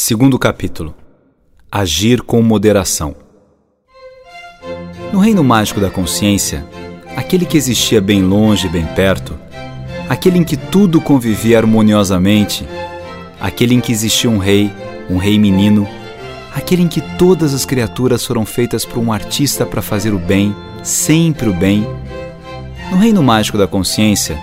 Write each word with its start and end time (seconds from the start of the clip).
Segundo 0.00 0.38
capítulo 0.38 0.94
Agir 1.72 2.22
com 2.22 2.40
moderação. 2.40 3.16
No 5.12 5.18
reino 5.18 5.42
mágico 5.42 5.80
da 5.80 5.90
consciência, 5.90 6.64
aquele 7.16 7.44
que 7.44 7.56
existia 7.56 8.00
bem 8.00 8.22
longe 8.22 8.68
e 8.68 8.70
bem 8.70 8.86
perto, 8.94 9.36
aquele 10.08 10.38
em 10.38 10.44
que 10.44 10.56
tudo 10.56 11.00
convivia 11.00 11.58
harmoniosamente, 11.58 12.64
aquele 13.40 13.74
em 13.74 13.80
que 13.80 13.90
existia 13.90 14.30
um 14.30 14.38
rei, 14.38 14.72
um 15.10 15.16
rei 15.16 15.36
menino, 15.36 15.86
aquele 16.54 16.82
em 16.82 16.88
que 16.88 17.00
todas 17.18 17.52
as 17.52 17.64
criaturas 17.64 18.24
foram 18.24 18.46
feitas 18.46 18.84
por 18.84 18.98
um 18.98 19.12
artista 19.12 19.66
para 19.66 19.82
fazer 19.82 20.14
o 20.14 20.18
bem, 20.18 20.54
sempre 20.80 21.48
o 21.48 21.52
bem. 21.52 21.84
No 22.92 22.98
reino 22.98 23.20
mágico 23.20 23.58
da 23.58 23.66
consciência, 23.66 24.40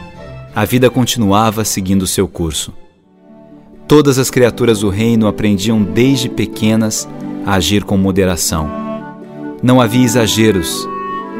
a 0.54 0.66
vida 0.66 0.90
continuava 0.90 1.64
seguindo 1.64 2.06
seu 2.06 2.28
curso. 2.28 2.74
Todas 3.88 4.18
as 4.18 4.32
criaturas 4.32 4.80
do 4.80 4.90
reino 4.90 5.28
aprendiam 5.28 5.84
desde 5.84 6.28
pequenas 6.28 7.08
a 7.46 7.54
agir 7.54 7.84
com 7.84 7.96
moderação. 7.96 8.68
Não 9.62 9.80
havia 9.80 10.04
exageros. 10.04 10.88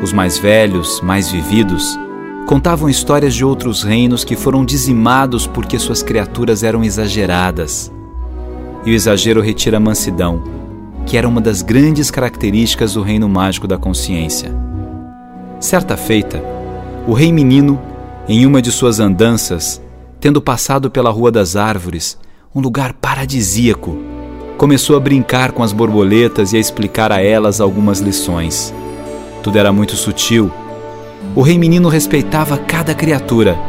Os 0.04 0.14
mais 0.14 0.38
velhos, 0.38 1.02
mais 1.02 1.32
vividos, 1.32 1.98
contavam 2.46 2.88
histórias 2.88 3.34
de 3.34 3.44
outros 3.44 3.82
reinos 3.82 4.24
que 4.24 4.36
foram 4.36 4.64
dizimados 4.64 5.48
porque 5.48 5.80
suas 5.80 6.04
criaturas 6.04 6.62
eram 6.62 6.84
exageradas. 6.84 7.92
E 8.86 8.92
o 8.92 8.94
exagero 8.94 9.42
retira 9.42 9.78
a 9.78 9.80
mansidão, 9.80 10.44
que 11.08 11.18
era 11.18 11.28
uma 11.28 11.42
das 11.42 11.64
grandes 11.64 12.12
características 12.12 12.94
do 12.94 13.02
reino 13.02 13.28
mágico 13.28 13.68
da 13.68 13.80
consciência. 13.80 14.56
Certa 15.60 15.98
feita, 15.98 16.44
o 17.08 17.14
rei 17.14 17.32
menino, 17.32 17.82
em 18.28 18.46
uma 18.46 18.62
de 18.62 18.72
suas 18.72 19.00
andanças, 19.00 19.82
tendo 20.20 20.40
passado 20.40 20.92
pela 20.92 21.10
Rua 21.10 21.32
das 21.32 21.56
Árvores, 21.56 22.24
um 22.56 22.62
lugar 22.62 22.94
paradisíaco. 22.94 23.98
Começou 24.58 24.96
a 24.96 25.00
brincar 25.00 25.52
com 25.52 25.62
as 25.62 25.74
borboletas 25.74 26.54
e 26.54 26.58
a 26.58 26.60
explicar 26.60 27.12
a 27.12 27.22
elas 27.22 27.60
algumas 27.60 28.00
lições. 28.00 28.74
Tudo 29.44 29.60
era 29.60 29.74
muito 29.74 29.98
sutil. 29.98 30.50
O 31.36 31.42
rei 31.42 31.58
menino 31.58 31.90
respeitava 31.90 32.58
cada 32.58 32.96
criatura 32.96 33.60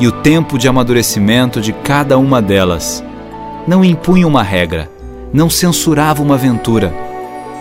e 0.00 0.08
o 0.08 0.12
tempo 0.12 0.58
de 0.58 0.66
amadurecimento 0.66 1.60
de 1.60 1.72
cada 1.72 2.18
uma 2.18 2.42
delas. 2.42 3.04
Não 3.64 3.84
impunha 3.84 4.26
uma 4.26 4.42
regra, 4.42 4.90
não 5.32 5.48
censurava 5.48 6.20
uma 6.20 6.34
aventura, 6.34 6.92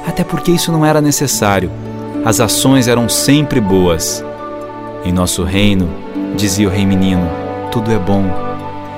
até 0.08 0.24
porque 0.24 0.52
isso 0.52 0.72
não 0.72 0.84
era 0.84 1.00
necessário. 1.00 1.70
As 2.26 2.40
ações 2.40 2.88
eram 2.88 3.08
sempre 3.08 3.62
boas. 3.62 4.26
Em 5.06 5.12
nosso 5.12 5.44
reino, 5.44 5.88
dizia 6.36 6.68
o 6.68 6.72
rei 6.72 6.88
menino, 6.88 7.30
tudo 7.72 7.92
é 7.92 8.00
bom 8.00 8.51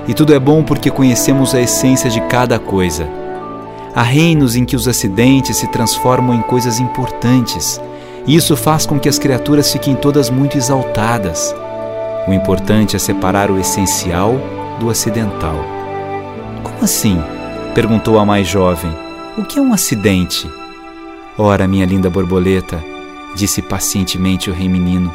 e 0.08 0.14
tudo 0.14 0.34
é 0.34 0.40
bom 0.40 0.64
porque 0.64 0.92
conhecemos 0.92 1.56
a 1.56 1.62
essência 1.62 2.10
de 2.10 2.20
cada 2.22 2.60
coisa. 2.60 3.08
Há 3.96 4.02
reinos 4.02 4.56
em 4.56 4.66
que 4.66 4.76
os 4.76 4.88
acidentes 4.88 5.58
se 5.58 5.68
transformam 5.68 6.36
em 6.36 6.42
coisas 6.42 6.80
importantes, 6.80 7.80
e 8.26 8.36
isso 8.36 8.56
faz 8.56 8.86
com 8.86 9.00
que 9.00 9.08
as 9.08 9.20
criaturas 9.20 9.72
fiquem 9.72 9.96
todas 9.96 10.30
muito 10.30 10.58
exaltadas. 10.58 11.54
O 12.28 12.34
importante 12.34 12.96
é 12.96 13.00
separar 13.00 13.52
o 13.52 13.60
essencial 13.60 14.36
do 14.80 14.90
acidental. 14.90 15.56
Como 16.64 16.84
assim? 16.84 17.22
perguntou 17.76 18.20
a 18.20 18.26
mais 18.26 18.48
jovem. 18.48 18.92
O 19.38 19.44
que 19.44 19.60
é 19.60 19.62
um 19.62 19.74
acidente? 19.74 20.50
Ora, 21.38 21.68
minha 21.68 21.86
linda 21.86 22.10
borboleta, 22.10 22.84
disse 23.36 23.62
pacientemente 23.62 24.50
o 24.50 24.54
rei 24.54 24.70
menino. 24.70 25.14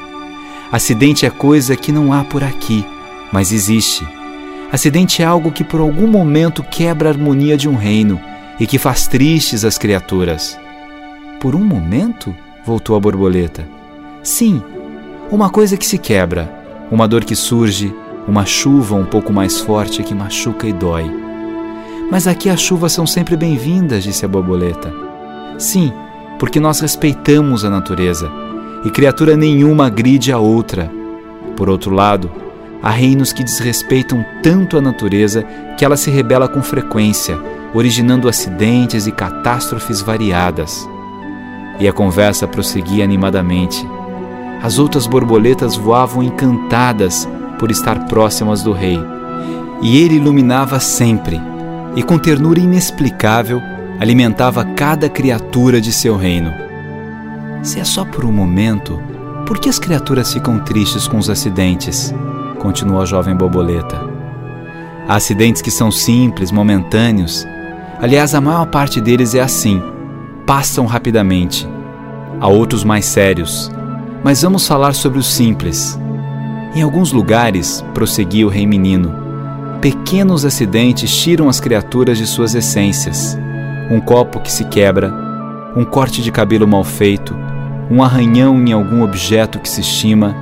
Acidente 0.70 1.24
é 1.24 1.30
coisa 1.30 1.76
que 1.76 1.92
não 1.92 2.12
há 2.12 2.24
por 2.24 2.44
aqui, 2.44 2.84
mas 3.32 3.52
existe 3.52 4.06
Acidente 4.70 5.22
é 5.22 5.24
algo 5.24 5.50
que 5.50 5.64
por 5.64 5.80
algum 5.80 6.06
momento 6.06 6.62
quebra 6.62 7.08
a 7.08 7.12
harmonia 7.12 7.56
de 7.56 7.68
um 7.68 7.74
reino 7.74 8.20
e 8.60 8.66
que 8.66 8.78
faz 8.78 9.06
tristes 9.06 9.64
as 9.64 9.78
criaturas. 9.78 10.58
Por 11.40 11.54
um 11.54 11.64
momento? 11.64 12.34
voltou 12.66 12.94
a 12.94 13.00
borboleta. 13.00 13.66
Sim, 14.22 14.62
uma 15.30 15.48
coisa 15.48 15.74
que 15.78 15.86
se 15.86 15.96
quebra, 15.96 16.52
uma 16.90 17.08
dor 17.08 17.24
que 17.24 17.34
surge, 17.34 17.94
uma 18.26 18.44
chuva 18.44 18.94
um 18.94 19.06
pouco 19.06 19.32
mais 19.32 19.58
forte 19.58 20.02
que 20.02 20.14
machuca 20.14 20.66
e 20.66 20.72
dói. 20.72 21.10
Mas 22.10 22.26
aqui 22.26 22.50
as 22.50 22.60
chuvas 22.60 22.92
são 22.92 23.06
sempre 23.06 23.38
bem-vindas, 23.38 24.04
disse 24.04 24.26
a 24.26 24.28
borboleta. 24.28 24.92
Sim, 25.58 25.90
porque 26.38 26.60
nós 26.60 26.80
respeitamos 26.80 27.64
a 27.64 27.70
natureza 27.70 28.30
e 28.84 28.90
criatura 28.90 29.34
nenhuma 29.34 29.86
agride 29.86 30.30
a 30.30 30.38
outra. 30.38 30.90
Por 31.56 31.70
outro 31.70 31.94
lado, 31.94 32.30
Há 32.82 32.90
reinos 32.90 33.32
que 33.32 33.42
desrespeitam 33.42 34.24
tanto 34.42 34.78
a 34.78 34.80
natureza 34.80 35.42
que 35.76 35.84
ela 35.84 35.96
se 35.96 36.10
rebela 36.10 36.48
com 36.48 36.62
frequência, 36.62 37.38
originando 37.74 38.28
acidentes 38.28 39.06
e 39.06 39.12
catástrofes 39.12 40.00
variadas. 40.00 40.88
E 41.80 41.88
a 41.88 41.92
conversa 41.92 42.46
prosseguia 42.46 43.04
animadamente. 43.04 43.84
As 44.62 44.78
outras 44.78 45.06
borboletas 45.06 45.76
voavam 45.76 46.22
encantadas 46.22 47.28
por 47.58 47.70
estar 47.70 48.06
próximas 48.06 48.62
do 48.62 48.72
rei. 48.72 48.98
E 49.82 49.98
ele 49.98 50.16
iluminava 50.16 50.80
sempre, 50.80 51.40
e 51.94 52.02
com 52.02 52.18
ternura 52.18 52.60
inexplicável 52.60 53.60
alimentava 54.00 54.64
cada 54.64 55.08
criatura 55.08 55.80
de 55.80 55.92
seu 55.92 56.16
reino. 56.16 56.52
Se 57.62 57.80
é 57.80 57.84
só 57.84 58.04
por 58.04 58.24
um 58.24 58.32
momento, 58.32 59.00
por 59.46 59.58
que 59.58 59.68
as 59.68 59.78
criaturas 59.78 60.32
ficam 60.32 60.58
tristes 60.60 61.08
com 61.08 61.18
os 61.18 61.28
acidentes? 61.28 62.14
Continuou 62.58 63.00
a 63.00 63.06
jovem 63.06 63.34
borboleta. 63.34 63.98
Há 65.08 65.14
acidentes 65.14 65.62
que 65.62 65.70
são 65.70 65.90
simples, 65.90 66.52
momentâneos. 66.52 67.46
Aliás, 67.98 68.34
a 68.34 68.42
maior 68.42 68.66
parte 68.66 69.00
deles 69.00 69.34
é 69.34 69.40
assim, 69.40 69.82
passam 70.46 70.84
rapidamente. 70.84 71.66
Há 72.38 72.46
outros 72.46 72.84
mais 72.84 73.06
sérios, 73.06 73.70
mas 74.22 74.42
vamos 74.42 74.66
falar 74.68 74.94
sobre 74.94 75.18
os 75.18 75.26
simples. 75.26 75.98
Em 76.74 76.82
alguns 76.82 77.10
lugares, 77.10 77.82
prosseguiu 77.94 78.48
o 78.48 78.50
rei 78.50 78.66
menino, 78.66 79.14
pequenos 79.80 80.44
acidentes 80.44 81.16
tiram 81.16 81.48
as 81.48 81.58
criaturas 81.58 82.18
de 82.18 82.26
suas 82.26 82.54
essências. 82.54 83.38
Um 83.90 84.00
copo 84.00 84.40
que 84.40 84.52
se 84.52 84.64
quebra, 84.66 85.10
um 85.74 85.86
corte 85.86 86.20
de 86.20 86.30
cabelo 86.30 86.68
mal 86.68 86.84
feito, 86.84 87.34
um 87.90 88.02
arranhão 88.02 88.62
em 88.62 88.72
algum 88.72 89.02
objeto 89.02 89.58
que 89.58 89.68
se 89.68 89.80
estima, 89.80 90.36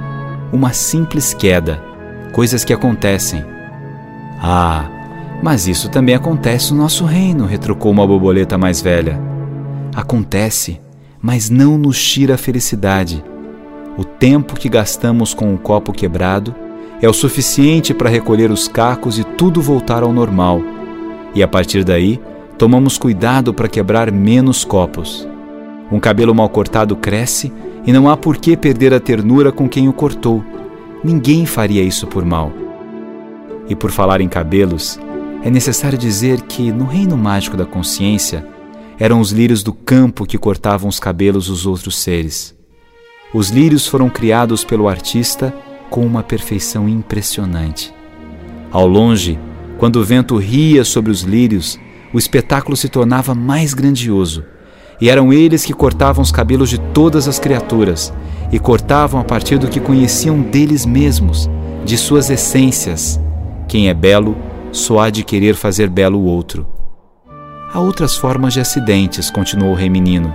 uma 0.52 0.72
simples 0.72 1.32
queda 1.32 1.85
coisas 2.36 2.66
que 2.66 2.72
acontecem. 2.74 3.42
Ah, 4.38 4.84
mas 5.42 5.66
isso 5.66 5.88
também 5.88 6.14
acontece 6.14 6.74
no 6.74 6.82
nosso 6.82 7.06
reino, 7.06 7.46
retrucou 7.46 7.90
uma 7.90 8.06
borboleta 8.06 8.58
mais 8.58 8.82
velha. 8.82 9.18
Acontece, 9.94 10.78
mas 11.22 11.48
não 11.48 11.78
nos 11.78 11.98
tira 11.98 12.34
a 12.34 12.38
felicidade. 12.38 13.24
O 13.96 14.04
tempo 14.04 14.54
que 14.54 14.68
gastamos 14.68 15.32
com 15.32 15.54
o 15.54 15.56
copo 15.56 15.94
quebrado 15.94 16.54
é 17.00 17.08
o 17.08 17.12
suficiente 17.14 17.94
para 17.94 18.10
recolher 18.10 18.50
os 18.50 18.68
cacos 18.68 19.18
e 19.18 19.24
tudo 19.24 19.62
voltar 19.62 20.02
ao 20.02 20.12
normal. 20.12 20.60
E 21.34 21.42
a 21.42 21.48
partir 21.48 21.84
daí, 21.84 22.20
tomamos 22.58 22.98
cuidado 22.98 23.54
para 23.54 23.66
quebrar 23.66 24.12
menos 24.12 24.62
copos. 24.62 25.26
Um 25.90 25.98
cabelo 25.98 26.34
mal 26.34 26.50
cortado 26.50 26.96
cresce 26.96 27.50
e 27.86 27.94
não 27.94 28.10
há 28.10 28.14
por 28.14 28.36
que 28.36 28.58
perder 28.58 28.92
a 28.92 29.00
ternura 29.00 29.50
com 29.50 29.66
quem 29.66 29.88
o 29.88 29.92
cortou. 29.94 30.44
Ninguém 31.04 31.46
faria 31.46 31.82
isso 31.82 32.06
por 32.06 32.24
mal. 32.24 32.52
E 33.68 33.74
por 33.74 33.90
falar 33.90 34.20
em 34.20 34.28
cabelos, 34.28 34.98
é 35.42 35.50
necessário 35.50 35.98
dizer 35.98 36.42
que 36.42 36.72
no 36.72 36.84
reino 36.84 37.16
mágico 37.16 37.56
da 37.56 37.64
consciência 37.64 38.46
eram 38.98 39.20
os 39.20 39.30
lírios 39.30 39.62
do 39.62 39.72
campo 39.72 40.24
que 40.24 40.38
cortavam 40.38 40.88
os 40.88 40.98
cabelos 40.98 41.48
dos 41.48 41.66
outros 41.66 41.96
seres. 41.98 42.54
Os 43.32 43.50
lírios 43.50 43.86
foram 43.86 44.08
criados 44.08 44.64
pelo 44.64 44.88
artista 44.88 45.54
com 45.90 46.04
uma 46.04 46.22
perfeição 46.22 46.88
impressionante. 46.88 47.94
Ao 48.70 48.86
longe, 48.86 49.38
quando 49.78 49.96
o 49.96 50.04
vento 50.04 50.36
ria 50.36 50.84
sobre 50.84 51.10
os 51.10 51.20
lírios, 51.20 51.78
o 52.12 52.18
espetáculo 52.18 52.76
se 52.76 52.88
tornava 52.88 53.34
mais 53.34 53.74
grandioso 53.74 54.44
e 55.00 55.10
eram 55.10 55.32
eles 55.32 55.64
que 55.64 55.74
cortavam 55.74 56.22
os 56.22 56.32
cabelos 56.32 56.70
de 56.70 56.78
todas 56.78 57.28
as 57.28 57.38
criaturas, 57.38 58.12
e 58.50 58.58
cortavam 58.58 59.20
a 59.20 59.24
partir 59.24 59.58
do 59.58 59.68
que 59.68 59.80
conheciam 59.80 60.40
deles 60.40 60.86
mesmos, 60.86 61.48
de 61.84 61.96
suas 61.96 62.30
essências. 62.30 63.20
Quem 63.68 63.88
é 63.88 63.94
belo 63.94 64.36
só 64.72 65.00
há 65.00 65.10
de 65.10 65.24
querer 65.24 65.54
fazer 65.54 65.88
belo 65.88 66.18
o 66.18 66.24
outro. 66.24 66.66
Há 67.72 67.80
outras 67.80 68.16
formas 68.16 68.52
de 68.52 68.60
acidentes, 68.60 69.30
continuou 69.30 69.72
o 69.72 69.74
rei 69.74 69.88
menino. 69.88 70.34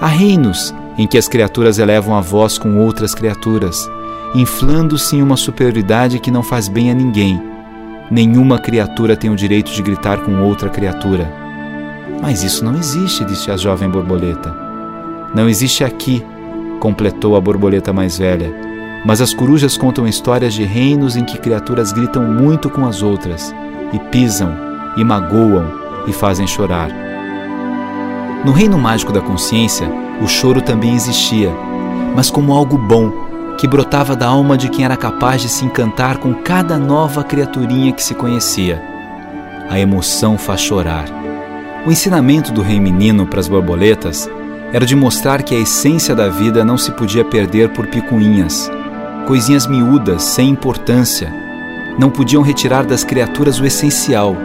Há 0.00 0.06
reinos 0.06 0.74
em 0.96 1.06
que 1.06 1.18
as 1.18 1.28
criaturas 1.28 1.78
elevam 1.78 2.16
a 2.16 2.20
voz 2.20 2.58
com 2.58 2.78
outras 2.78 3.14
criaturas, 3.14 3.88
inflando-se 4.34 5.16
em 5.16 5.22
uma 5.22 5.36
superioridade 5.36 6.18
que 6.18 6.30
não 6.30 6.42
faz 6.42 6.68
bem 6.68 6.90
a 6.90 6.94
ninguém. 6.94 7.40
Nenhuma 8.10 8.58
criatura 8.58 9.16
tem 9.16 9.30
o 9.30 9.36
direito 9.36 9.72
de 9.72 9.82
gritar 9.82 10.20
com 10.22 10.42
outra 10.42 10.68
criatura 10.68 11.44
mas 12.24 12.42
isso 12.42 12.64
não 12.64 12.74
existe, 12.74 13.22
disse 13.22 13.50
a 13.50 13.56
jovem 13.58 13.90
borboleta. 13.90 14.56
Não 15.34 15.46
existe 15.46 15.84
aqui, 15.84 16.24
completou 16.84 17.34
a 17.34 17.40
borboleta 17.40 17.94
mais 17.94 18.18
velha. 18.18 18.54
Mas 19.06 19.22
as 19.22 19.32
corujas 19.32 19.74
contam 19.74 20.06
histórias 20.06 20.52
de 20.52 20.64
reinos 20.64 21.16
em 21.16 21.24
que 21.24 21.38
criaturas 21.38 21.92
gritam 21.92 22.22
muito 22.22 22.68
com 22.68 22.84
as 22.84 23.00
outras, 23.00 23.54
e 23.90 23.98
pisam, 24.10 24.54
e 24.94 25.02
magoam, 25.02 25.66
e 26.06 26.12
fazem 26.12 26.46
chorar. 26.46 26.90
No 28.44 28.52
reino 28.52 28.76
mágico 28.76 29.14
da 29.14 29.22
consciência, 29.22 29.88
o 30.20 30.28
choro 30.28 30.60
também 30.60 30.94
existia, 30.94 31.50
mas 32.14 32.28
como 32.28 32.52
algo 32.52 32.76
bom 32.76 33.10
que 33.56 33.66
brotava 33.66 34.14
da 34.14 34.26
alma 34.26 34.58
de 34.58 34.68
quem 34.68 34.84
era 34.84 34.96
capaz 34.96 35.40
de 35.40 35.48
se 35.48 35.64
encantar 35.64 36.18
com 36.18 36.34
cada 36.34 36.76
nova 36.76 37.24
criaturinha 37.24 37.94
que 37.94 38.02
se 38.02 38.14
conhecia. 38.14 38.82
A 39.70 39.78
emoção 39.78 40.36
faz 40.36 40.60
chorar. 40.60 41.06
O 41.86 41.90
ensinamento 41.90 42.52
do 42.52 42.60
rei 42.60 42.78
menino 42.78 43.26
para 43.26 43.40
as 43.40 43.48
borboletas 43.48 44.28
era 44.74 44.84
de 44.84 44.96
mostrar 44.96 45.44
que 45.44 45.54
a 45.54 45.58
essência 45.60 46.16
da 46.16 46.28
vida 46.28 46.64
não 46.64 46.76
se 46.76 46.90
podia 46.90 47.24
perder 47.24 47.68
por 47.68 47.86
picuinhas, 47.86 48.68
coisinhas 49.24 49.68
miúdas, 49.68 50.24
sem 50.24 50.48
importância. 50.50 51.32
Não 51.96 52.10
podiam 52.10 52.42
retirar 52.42 52.84
das 52.84 53.04
criaturas 53.04 53.60
o 53.60 53.64
essencial, 53.64 54.36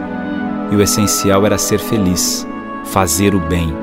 e 0.72 0.76
o 0.76 0.84
essencial 0.84 1.48
era 1.48 1.58
ser 1.58 1.80
feliz, 1.80 2.48
fazer 2.86 3.34
o 3.34 3.40
bem. 3.40 3.74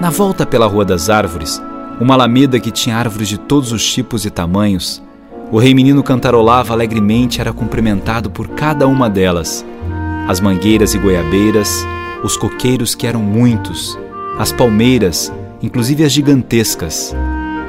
Na 0.00 0.10
volta 0.10 0.46
pela 0.46 0.68
Rua 0.68 0.84
das 0.84 1.10
Árvores, 1.10 1.60
uma 2.00 2.14
alameda 2.14 2.60
que 2.60 2.70
tinha 2.70 2.96
árvores 2.96 3.26
de 3.26 3.36
todos 3.36 3.72
os 3.72 3.84
tipos 3.84 4.24
e 4.24 4.30
tamanhos, 4.30 5.02
o 5.50 5.58
rei 5.58 5.74
menino 5.74 6.04
cantarolava 6.04 6.72
alegremente 6.72 7.40
era 7.40 7.52
cumprimentado 7.52 8.30
por 8.30 8.46
cada 8.50 8.86
uma 8.86 9.10
delas. 9.10 9.66
As 10.28 10.38
mangueiras 10.38 10.94
e 10.94 10.98
goiabeiras, 10.98 11.84
os 12.22 12.36
coqueiros 12.36 12.94
que 12.94 13.08
eram 13.08 13.20
muitos, 13.20 13.98
as 14.38 14.50
palmeiras, 14.50 15.32
inclusive 15.62 16.04
as 16.04 16.12
gigantescas, 16.12 17.14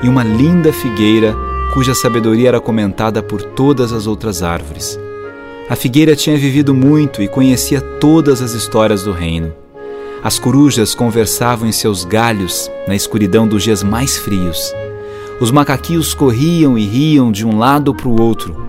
e 0.01 0.07
uma 0.07 0.23
linda 0.23 0.71
figueira 0.71 1.35
cuja 1.73 1.95
sabedoria 1.95 2.49
era 2.49 2.59
comentada 2.61 3.21
por 3.23 3.41
todas 3.41 3.91
as 3.91 4.07
outras 4.07 4.43
árvores. 4.43 4.99
A 5.69 5.75
figueira 5.75 6.15
tinha 6.15 6.37
vivido 6.37 6.73
muito 6.73 7.21
e 7.21 7.27
conhecia 7.27 7.81
todas 7.81 8.41
as 8.41 8.53
histórias 8.53 9.03
do 9.03 9.11
reino. 9.11 9.53
As 10.23 10.37
corujas 10.37 10.93
conversavam 10.93 11.67
em 11.67 11.71
seus 11.71 12.05
galhos 12.05 12.69
na 12.87 12.95
escuridão 12.95 13.47
dos 13.47 13.63
dias 13.63 13.81
mais 13.81 14.17
frios. 14.17 14.73
Os 15.39 15.51
macaquinhos 15.51 16.13
corriam 16.13 16.77
e 16.77 16.85
riam 16.85 17.31
de 17.31 17.45
um 17.45 17.57
lado 17.57 17.93
para 17.93 18.07
o 18.07 18.21
outro, 18.21 18.67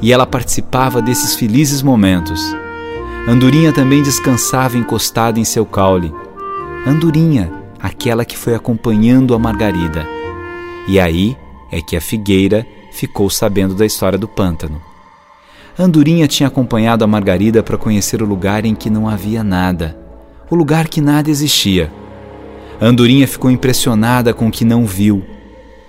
e 0.00 0.12
ela 0.12 0.26
participava 0.26 1.02
desses 1.02 1.34
felizes 1.34 1.82
momentos. 1.82 2.40
Andorinha 3.28 3.72
também 3.72 4.02
descansava 4.02 4.76
encostada 4.78 5.38
em 5.38 5.44
seu 5.44 5.66
caule, 5.66 6.12
Andorinha, 6.86 7.52
aquela 7.80 8.24
que 8.24 8.38
foi 8.38 8.54
acompanhando 8.54 9.34
a 9.34 9.38
Margarida. 9.40 10.06
E 10.86 11.00
aí 11.00 11.36
é 11.68 11.80
que 11.80 11.96
a 11.96 12.00
figueira 12.00 12.64
ficou 12.92 13.28
sabendo 13.28 13.74
da 13.74 13.84
história 13.84 14.16
do 14.16 14.28
pântano. 14.28 14.80
Andorinha 15.76 16.28
tinha 16.28 16.46
acompanhado 16.46 17.02
a 17.02 17.06
Margarida 17.08 17.60
para 17.60 17.76
conhecer 17.76 18.22
o 18.22 18.24
lugar 18.24 18.64
em 18.64 18.72
que 18.72 18.88
não 18.88 19.08
havia 19.08 19.42
nada, 19.42 19.98
o 20.48 20.54
lugar 20.54 20.86
que 20.86 21.00
nada 21.00 21.28
existia. 21.28 21.92
Andorinha 22.80 23.26
ficou 23.26 23.50
impressionada 23.50 24.32
com 24.32 24.46
o 24.46 24.52
que 24.52 24.64
não 24.64 24.86
viu. 24.86 25.24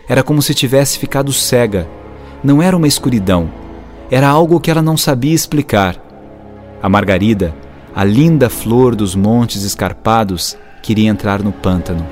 Era 0.09 0.23
como 0.23 0.41
se 0.41 0.55
tivesse 0.55 0.97
ficado 0.97 1.31
cega. 1.31 1.87
Não 2.43 2.59
era 2.59 2.75
uma 2.75 2.87
escuridão, 2.87 3.51
era 4.09 4.27
algo 4.27 4.59
que 4.59 4.71
ela 4.71 4.81
não 4.81 4.97
sabia 4.97 5.35
explicar. 5.35 5.95
A 6.81 6.89
Margarida, 6.89 7.53
a 7.95 8.03
linda 8.03 8.49
flor 8.49 8.95
dos 8.95 9.13
montes 9.13 9.61
escarpados, 9.61 10.57
queria 10.81 11.09
entrar 11.09 11.43
no 11.43 11.51
pântano. 11.51 12.05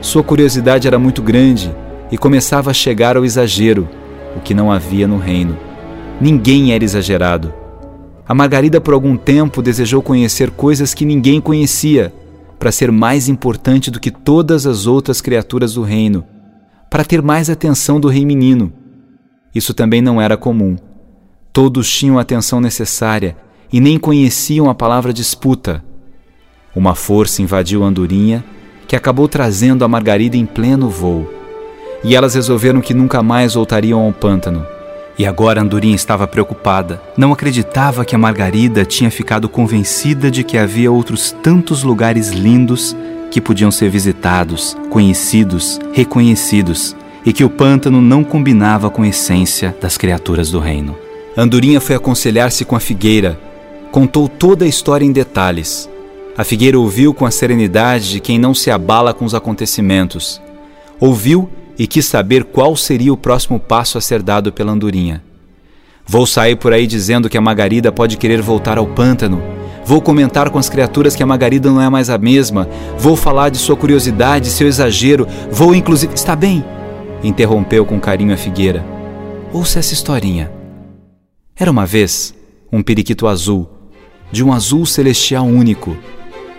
Sua 0.00 0.22
curiosidade 0.22 0.86
era 0.86 0.98
muito 0.98 1.22
grande 1.22 1.74
e 2.10 2.16
começava 2.16 2.70
a 2.70 2.74
chegar 2.74 3.16
ao 3.16 3.24
exagero, 3.24 3.88
o 4.36 4.40
que 4.40 4.54
não 4.54 4.70
havia 4.70 5.06
no 5.06 5.18
reino. 5.18 5.56
Ninguém 6.20 6.72
era 6.72 6.84
exagerado. 6.84 7.52
A 8.26 8.34
Margarida, 8.34 8.80
por 8.80 8.94
algum 8.94 9.16
tempo, 9.16 9.62
desejou 9.62 10.02
conhecer 10.02 10.50
coisas 10.50 10.92
que 10.94 11.04
ninguém 11.04 11.40
conhecia, 11.40 12.12
para 12.58 12.72
ser 12.72 12.90
mais 12.90 13.28
importante 13.28 13.90
do 13.90 14.00
que 14.00 14.10
todas 14.10 14.66
as 14.66 14.86
outras 14.86 15.20
criaturas 15.20 15.74
do 15.74 15.82
reino, 15.82 16.24
para 16.90 17.04
ter 17.04 17.22
mais 17.22 17.48
atenção 17.48 18.00
do 18.00 18.08
rei 18.08 18.24
menino. 18.24 18.72
Isso 19.54 19.72
também 19.72 20.02
não 20.02 20.20
era 20.20 20.36
comum. 20.36 20.76
Todos 21.52 21.90
tinham 21.90 22.18
a 22.18 22.22
atenção 22.22 22.60
necessária 22.60 23.36
e 23.72 23.80
nem 23.80 23.98
conheciam 23.98 24.68
a 24.68 24.74
palavra 24.74 25.12
disputa. 25.12 25.84
Uma 26.76 26.94
força 26.94 27.40
invadiu 27.40 27.82
Andorinha, 27.82 28.44
que 28.86 28.94
acabou 28.94 29.26
trazendo 29.26 29.84
a 29.84 29.88
Margarida 29.88 30.36
em 30.36 30.44
pleno 30.44 30.88
voo. 30.88 31.28
E 32.04 32.14
elas 32.14 32.34
resolveram 32.34 32.80
que 32.80 32.92
nunca 32.92 33.22
mais 33.22 33.54
voltariam 33.54 34.00
ao 34.00 34.12
pântano. 34.12 34.66
E 35.18 35.26
agora 35.26 35.62
Andorinha 35.62 35.96
estava 35.96 36.28
preocupada. 36.28 37.02
Não 37.16 37.32
acreditava 37.32 38.04
que 38.04 38.14
a 38.14 38.18
Margarida 38.18 38.84
tinha 38.84 39.10
ficado 39.10 39.48
convencida 39.48 40.30
de 40.30 40.44
que 40.44 40.58
havia 40.58 40.92
outros 40.92 41.32
tantos 41.42 41.82
lugares 41.82 42.28
lindos 42.28 42.94
que 43.30 43.40
podiam 43.40 43.70
ser 43.70 43.88
visitados, 43.90 44.76
conhecidos, 44.90 45.80
reconhecidos, 45.92 46.94
e 47.26 47.32
que 47.32 47.44
o 47.44 47.50
pântano 47.50 48.00
não 48.00 48.22
combinava 48.22 48.90
com 48.90 49.02
a 49.02 49.08
essência 49.08 49.76
das 49.80 49.98
criaturas 49.98 50.50
do 50.50 50.60
reino. 50.60 50.96
Andorinha 51.36 51.80
foi 51.80 51.96
aconselhar-se 51.96 52.64
com 52.64 52.76
a 52.76 52.80
figueira, 52.80 53.38
contou 53.90 54.28
toda 54.28 54.64
a 54.64 54.68
história 54.68 55.04
em 55.04 55.12
detalhes 55.12 55.88
a 56.38 56.44
figueira 56.44 56.78
ouviu 56.78 57.12
com 57.12 57.26
a 57.26 57.32
serenidade 57.32 58.12
de 58.12 58.20
quem 58.20 58.38
não 58.38 58.54
se 58.54 58.70
abala 58.70 59.12
com 59.12 59.24
os 59.24 59.34
acontecimentos. 59.34 60.40
Ouviu 61.00 61.50
e 61.76 61.84
quis 61.84 62.06
saber 62.06 62.44
qual 62.44 62.76
seria 62.76 63.12
o 63.12 63.16
próximo 63.16 63.58
passo 63.58 63.98
a 63.98 64.00
ser 64.00 64.22
dado 64.22 64.52
pela 64.52 64.70
andorinha. 64.70 65.20
Vou 66.06 66.28
sair 66.28 66.54
por 66.54 66.72
aí 66.72 66.86
dizendo 66.86 67.28
que 67.28 67.36
a 67.36 67.40
Margarida 67.40 67.90
pode 67.90 68.16
querer 68.16 68.40
voltar 68.40 68.78
ao 68.78 68.86
pântano. 68.86 69.42
Vou 69.84 70.00
comentar 70.00 70.48
com 70.50 70.60
as 70.60 70.68
criaturas 70.68 71.16
que 71.16 71.24
a 71.24 71.26
Margarida 71.26 71.72
não 71.72 71.82
é 71.82 71.90
mais 71.90 72.08
a 72.08 72.16
mesma. 72.16 72.68
Vou 72.96 73.16
falar 73.16 73.48
de 73.48 73.58
sua 73.58 73.74
curiosidade, 73.74 74.48
seu 74.48 74.68
exagero. 74.68 75.26
Vou, 75.50 75.74
inclusive. 75.74 76.14
Está 76.14 76.36
bem, 76.36 76.64
interrompeu 77.20 77.84
com 77.84 77.98
carinho 77.98 78.32
a 78.32 78.36
figueira. 78.36 78.86
Ouça 79.52 79.80
essa 79.80 79.92
historinha. 79.92 80.52
Era 81.56 81.68
uma 81.68 81.84
vez 81.84 82.32
um 82.70 82.80
periquito 82.80 83.26
azul, 83.26 83.68
de 84.30 84.44
um 84.44 84.52
azul 84.52 84.86
celestial 84.86 85.44
único, 85.44 85.96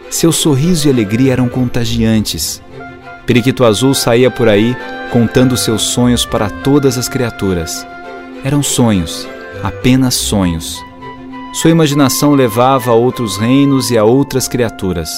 seu 0.10 0.32
sorriso 0.32 0.88
e 0.88 0.92
alegria 0.92 1.34
eram 1.34 1.48
contagiantes. 1.48 2.62
Periquito 3.26 3.64
Azul 3.64 3.94
saía 3.94 4.32
por 4.32 4.50
aí 4.50 4.76
contando 5.12 5.56
seus 5.56 5.84
sonhos 5.84 6.26
para 6.26 6.50
todas 6.50 6.98
as 6.98 7.08
criaturas. 7.08 7.86
Eram 8.44 8.64
sonhos, 8.64 9.28
apenas 9.64 10.16
sonhos. 10.16 10.84
Sua 11.54 11.72
imaginação 11.72 12.34
levava 12.34 12.92
a 12.92 12.94
outros 12.94 13.38
reinos 13.38 13.92
e 13.92 13.98
a 13.98 14.04
outras 14.04 14.48
criaturas. 14.48 15.10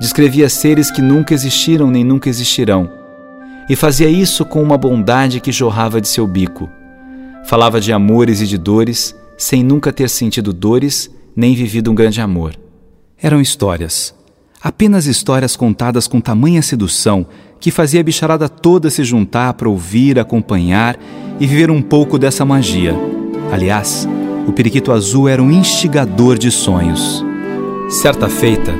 Descrevia 0.00 0.48
seres 0.48 0.90
que 0.90 1.02
nunca 1.02 1.34
existiram 1.34 1.90
nem 1.90 2.04
nunca 2.04 2.28
existirão. 2.28 2.90
E 3.68 3.76
fazia 3.76 4.08
isso 4.08 4.44
com 4.44 4.62
uma 4.62 4.78
bondade 4.78 5.40
que 5.40 5.52
jorrava 5.52 6.00
de 6.00 6.08
seu 6.08 6.26
bico. 6.26 6.68
Falava 7.44 7.80
de 7.80 7.92
amores 7.92 8.40
e 8.40 8.46
de 8.46 8.56
dores, 8.56 9.14
sem 9.36 9.62
nunca 9.62 9.92
ter 9.92 10.08
sentido 10.08 10.52
dores 10.52 11.10
nem 11.36 11.54
vivido 11.54 11.90
um 11.90 11.94
grande 11.94 12.20
amor. 12.20 12.54
Eram 13.20 13.40
histórias. 13.40 14.14
Apenas 14.62 15.06
histórias 15.06 15.56
contadas 15.56 16.06
com 16.06 16.20
tamanha 16.20 16.62
sedução 16.62 17.26
que 17.58 17.72
fazia 17.72 18.00
a 18.00 18.04
bicharada 18.04 18.48
toda 18.48 18.90
se 18.90 19.02
juntar 19.02 19.54
para 19.54 19.68
ouvir, 19.68 20.20
acompanhar 20.20 20.96
e 21.40 21.44
viver 21.44 21.68
um 21.68 21.82
pouco 21.82 22.16
dessa 22.16 22.44
magia. 22.44 22.94
Aliás, 23.50 24.08
o 24.46 24.52
periquito 24.52 24.92
azul 24.92 25.28
era 25.28 25.42
um 25.42 25.50
instigador 25.50 26.38
de 26.38 26.52
sonhos. 26.52 27.24
Certa 27.90 28.28
feita, 28.28 28.72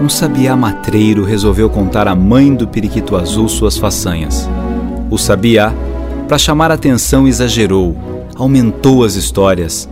um 0.00 0.08
sabiá 0.08 0.56
matreiro 0.56 1.22
resolveu 1.22 1.70
contar 1.70 2.08
à 2.08 2.14
mãe 2.16 2.52
do 2.52 2.66
periquito 2.66 3.14
azul 3.14 3.48
suas 3.48 3.78
façanhas. 3.78 4.48
O 5.08 5.16
sabiá, 5.16 5.72
para 6.26 6.38
chamar 6.38 6.72
a 6.72 6.74
atenção, 6.74 7.28
exagerou, 7.28 7.96
aumentou 8.34 9.04
as 9.04 9.14
histórias 9.14 9.88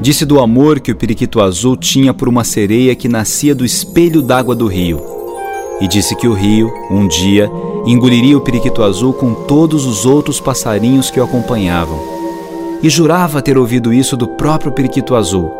Disse 0.00 0.24
do 0.24 0.38
amor 0.38 0.78
que 0.78 0.92
o 0.92 0.96
periquito 0.96 1.40
azul 1.40 1.76
tinha 1.76 2.14
por 2.14 2.28
uma 2.28 2.44
sereia 2.44 2.94
que 2.94 3.08
nascia 3.08 3.52
do 3.52 3.64
espelho 3.64 4.22
d'água 4.22 4.54
do 4.54 4.68
rio. 4.68 5.02
E 5.80 5.88
disse 5.88 6.14
que 6.14 6.28
o 6.28 6.34
rio, 6.34 6.72
um 6.88 7.08
dia, 7.08 7.50
engoliria 7.84 8.36
o 8.36 8.40
periquito 8.40 8.84
azul 8.84 9.12
com 9.12 9.34
todos 9.34 9.86
os 9.86 10.06
outros 10.06 10.40
passarinhos 10.40 11.10
que 11.10 11.18
o 11.18 11.24
acompanhavam. 11.24 11.98
E 12.80 12.88
jurava 12.88 13.42
ter 13.42 13.58
ouvido 13.58 13.92
isso 13.92 14.16
do 14.16 14.28
próprio 14.28 14.70
periquito 14.70 15.16
azul. 15.16 15.50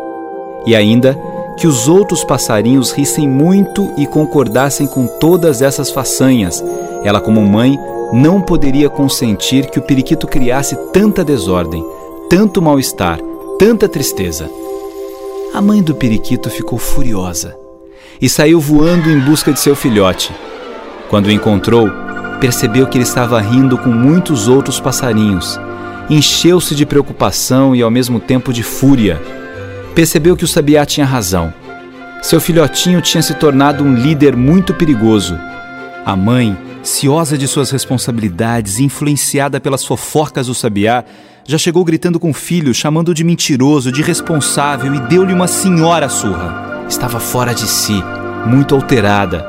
E 0.65 0.73
ainda 0.73 1.19
que 1.57 1.67
os 1.67 1.89
outros 1.89 2.23
passarinhos 2.23 2.93
rissem 2.93 3.27
muito 3.27 3.91
e 3.97 4.07
concordassem 4.07 4.87
com 4.87 5.05
todas 5.05 5.61
essas 5.61 5.91
façanhas. 5.91 6.63
Ela, 7.03 7.19
como 7.19 7.41
mãe, 7.41 7.77
não 8.13 8.39
poderia 8.39 8.89
consentir 8.89 9.69
que 9.69 9.79
o 9.79 9.81
periquito 9.81 10.25
criasse 10.27 10.77
tanta 10.93 11.25
desordem, 11.25 11.83
tanto 12.29 12.61
mal-estar 12.61 13.19
tanta 13.59 13.89
tristeza. 13.89 14.49
A 15.53 15.61
mãe 15.61 15.83
do 15.83 15.93
periquito 15.93 16.49
ficou 16.49 16.79
furiosa 16.79 17.57
e 18.21 18.29
saiu 18.29 18.57
voando 18.57 19.09
em 19.09 19.19
busca 19.19 19.51
de 19.51 19.59
seu 19.59 19.75
filhote. 19.75 20.33
Quando 21.09 21.25
o 21.25 21.31
encontrou, 21.31 21.89
percebeu 22.39 22.87
que 22.87 22.97
ele 22.97 23.03
estava 23.03 23.41
rindo 23.41 23.77
com 23.77 23.89
muitos 23.89 24.47
outros 24.47 24.79
passarinhos. 24.79 25.59
Encheu-se 26.09 26.73
de 26.73 26.85
preocupação 26.85 27.75
e 27.75 27.81
ao 27.81 27.91
mesmo 27.91 28.17
tempo 28.17 28.53
de 28.53 28.63
fúria. 28.63 29.21
Percebeu 29.93 30.37
que 30.37 30.45
o 30.45 30.47
sabiá 30.47 30.85
tinha 30.85 31.05
razão. 31.05 31.53
Seu 32.21 32.39
filhotinho 32.39 33.01
tinha 33.01 33.21
se 33.21 33.33
tornado 33.33 33.83
um 33.83 33.93
líder 33.93 34.37
muito 34.37 34.73
perigoso. 34.73 35.37
A 36.05 36.15
mãe, 36.15 36.57
ciosa 36.81 37.37
de 37.37 37.45
suas 37.45 37.71
responsabilidades 37.71 38.79
e 38.79 38.85
influenciada 38.85 39.59
pelas 39.59 39.83
fofocas 39.83 40.47
do 40.47 40.55
sabiá, 40.55 41.03
já 41.45 41.57
chegou 41.57 41.83
gritando 41.83 42.19
com 42.19 42.29
o 42.29 42.33
filho, 42.33 42.73
chamando-o 42.73 43.13
de 43.13 43.23
mentiroso, 43.23 43.91
de 43.91 44.01
irresponsável 44.01 44.93
e 44.93 44.99
deu-lhe 44.99 45.33
uma 45.33 45.47
senhora 45.47 46.09
surra. 46.09 46.85
Estava 46.87 47.19
fora 47.19 47.53
de 47.53 47.67
si, 47.67 48.03
muito 48.45 48.75
alterada. 48.75 49.45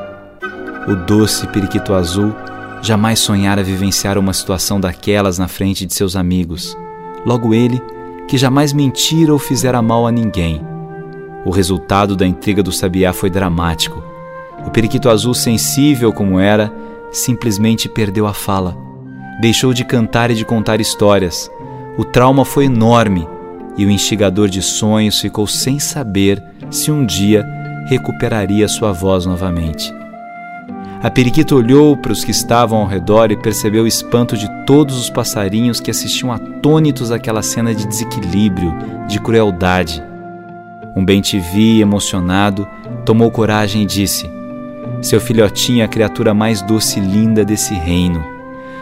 O 0.87 0.95
doce 0.95 1.47
periquito 1.47 1.93
azul 1.93 2.33
jamais 2.81 3.19
sonhara 3.19 3.63
vivenciar 3.63 4.17
uma 4.17 4.33
situação 4.33 4.79
daquelas 4.79 5.37
na 5.37 5.47
frente 5.47 5.85
de 5.85 5.93
seus 5.93 6.15
amigos. 6.15 6.75
Logo 7.25 7.53
ele, 7.53 7.81
que 8.27 8.37
jamais 8.37 8.73
mentira 8.73 9.31
ou 9.31 9.37
fizera 9.37 9.81
mal 9.81 10.07
a 10.07 10.11
ninguém. 10.11 10.61
O 11.45 11.51
resultado 11.51 12.15
da 12.15 12.25
intriga 12.25 12.63
do 12.63 12.71
sabiá 12.71 13.13
foi 13.13 13.29
dramático. 13.29 14.03
O 14.65 14.69
periquito 14.69 15.09
azul, 15.09 15.33
sensível 15.33 16.13
como 16.13 16.39
era, 16.39 16.71
simplesmente 17.11 17.89
perdeu 17.89 18.27
a 18.27 18.33
fala. 18.33 18.77
Deixou 19.39 19.73
de 19.73 19.83
cantar 19.83 20.31
e 20.31 20.35
de 20.35 20.45
contar 20.45 20.79
histórias. 20.79 21.51
O 21.97 22.05
trauma 22.05 22.45
foi 22.45 22.65
enorme 22.65 23.27
e 23.77 23.85
o 23.85 23.91
instigador 23.91 24.47
de 24.47 24.61
sonhos 24.61 25.19
ficou 25.19 25.45
sem 25.45 25.77
saber 25.77 26.41
se 26.69 26.89
um 26.89 27.05
dia 27.05 27.45
recuperaria 27.87 28.67
sua 28.67 28.93
voz 28.93 29.25
novamente. 29.25 29.93
A 31.03 31.09
periquita 31.09 31.55
olhou 31.55 31.97
para 31.97 32.11
os 32.11 32.23
que 32.23 32.31
estavam 32.31 32.79
ao 32.79 32.87
redor 32.87 33.31
e 33.31 33.35
percebeu 33.35 33.83
o 33.83 33.87
espanto 33.87 34.37
de 34.37 34.47
todos 34.65 34.97
os 34.97 35.09
passarinhos 35.09 35.79
que 35.79 35.91
assistiam 35.91 36.31
atônitos 36.31 37.11
àquela 37.11 37.41
cena 37.41 37.73
de 37.73 37.87
desequilíbrio, 37.87 38.73
de 39.07 39.19
crueldade. 39.19 40.01
Um 40.95 41.03
bem-te-vi, 41.03 41.81
emocionado, 41.81 42.67
tomou 43.03 43.31
coragem 43.31 43.81
e 43.81 43.85
disse: 43.85 44.29
Seu 45.01 45.19
filhotinho 45.19 45.81
é 45.81 45.85
a 45.85 45.89
criatura 45.89 46.33
mais 46.33 46.61
doce 46.61 46.99
e 46.99 47.03
linda 47.03 47.43
desse 47.43 47.73
reino. 47.73 48.40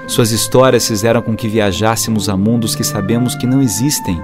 Suas 0.10 0.32
histórias 0.32 0.88
fizeram 0.88 1.22
com 1.22 1.36
que 1.36 1.48
viajássemos 1.48 2.30
a 2.30 2.36
mundos 2.36 2.74
que 2.74 2.84
sabemos 2.84 3.36
que 3.36 3.46
não 3.46 3.62
existem, 3.62 4.20